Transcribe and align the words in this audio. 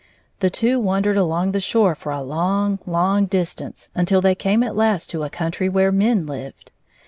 The 0.39 0.49
two 0.49 0.79
wandered 0.79 1.15
along 1.15 1.51
the 1.51 1.59
shore 1.59 1.93
for 1.93 2.11
a 2.11 2.23
long, 2.23 2.79
long 2.87 3.27
distance, 3.27 3.91
until 3.93 4.19
they 4.19 4.33
came 4.33 4.63
at 4.63 4.75
last 4.75 5.11
to 5.11 5.21
a 5.21 5.29
country 5.29 5.69
where 5.69 5.91
men 5.91 6.25
Uved. 6.25 6.69